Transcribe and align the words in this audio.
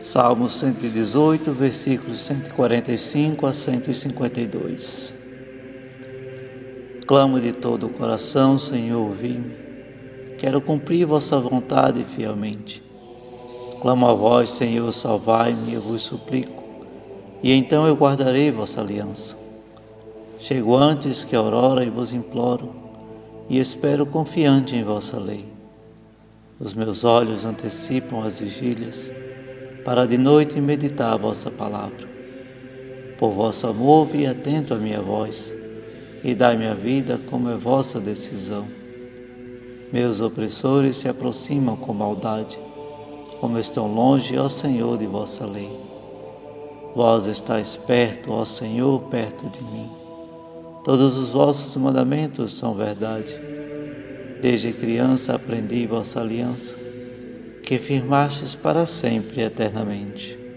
Salmo 0.00 0.48
118, 0.48 1.52
versículos 1.52 2.22
145 2.22 3.46
a 3.46 3.52
152. 3.52 5.14
Clamo 7.06 7.38
de 7.38 7.52
todo 7.52 7.86
o 7.86 7.90
coração, 7.90 8.58
Senhor, 8.58 8.98
ouvi-me. 8.98 9.54
Quero 10.38 10.62
cumprir 10.62 11.04
vossa 11.04 11.38
vontade 11.38 12.02
fielmente. 12.04 12.82
Clamo 13.82 14.06
a 14.06 14.14
vós, 14.14 14.48
Senhor, 14.48 14.90
salvai-me, 14.90 15.74
eu 15.74 15.82
vos 15.82 16.00
suplico, 16.00 16.64
e 17.42 17.52
então 17.52 17.86
eu 17.86 17.94
guardarei 17.94 18.50
vossa 18.50 18.80
aliança. 18.80 19.36
Chego 20.38 20.74
antes 20.76 21.24
que 21.24 21.36
a 21.36 21.40
aurora 21.40 21.84
e 21.84 21.90
vos 21.90 22.14
imploro, 22.14 22.74
e 23.50 23.58
espero 23.58 24.06
confiante 24.06 24.74
em 24.74 24.82
vossa 24.82 25.18
lei. 25.18 25.44
Os 26.58 26.72
meus 26.72 27.04
olhos 27.04 27.44
antecipam 27.44 28.22
as 28.22 28.38
vigílias, 28.38 29.12
para 29.84 30.06
de 30.06 30.18
noite 30.18 30.60
meditar 30.60 31.12
a 31.12 31.16
vossa 31.16 31.50
palavra. 31.50 32.08
Por 33.18 33.30
vosso 33.30 33.66
amor, 33.66 34.06
vi 34.06 34.26
atento 34.26 34.74
à 34.74 34.76
minha 34.76 35.00
voz, 35.00 35.56
e 36.22 36.34
dai-me 36.34 36.66
a 36.66 36.74
vida 36.74 37.18
como 37.28 37.48
é 37.48 37.56
vossa 37.56 37.98
decisão. 38.00 38.66
Meus 39.92 40.20
opressores 40.20 40.96
se 40.96 41.08
aproximam 41.08 41.76
com 41.76 41.92
maldade, 41.92 42.58
como 43.40 43.58
estão 43.58 43.92
longe, 43.92 44.36
ó 44.38 44.48
Senhor, 44.48 44.98
de 44.98 45.06
vossa 45.06 45.46
lei. 45.46 45.70
Vós 46.94 47.26
estáis 47.26 47.76
perto, 47.76 48.32
ó 48.32 48.44
Senhor, 48.44 49.00
perto 49.04 49.48
de 49.48 49.62
mim. 49.62 49.90
Todos 50.84 51.16
os 51.16 51.30
vossos 51.30 51.76
mandamentos 51.76 52.52
são 52.52 52.74
verdade. 52.74 53.34
Desde 54.42 54.72
criança 54.72 55.34
aprendi 55.34 55.86
vossa 55.86 56.20
aliança 56.20 56.89
que 57.62 57.78
firmastes 57.78 58.54
para 58.54 58.86
sempre 58.86 59.42
eternamente. 59.42 60.49